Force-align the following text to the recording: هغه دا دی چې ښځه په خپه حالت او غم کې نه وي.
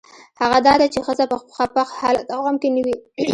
هغه 0.41 0.57
دا 0.67 0.73
دی 0.79 0.87
چې 0.93 0.99
ښځه 1.07 1.25
په 1.31 1.37
خپه 1.57 1.81
حالت 1.99 2.27
او 2.33 2.39
غم 2.45 2.55
کې 2.61 2.69
نه 2.75 2.81
وي. 2.85 2.95